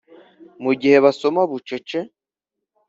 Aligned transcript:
Mu 0.63 0.71
gihe 0.81 0.97
basoma 1.05 1.41
bucece 1.49 1.99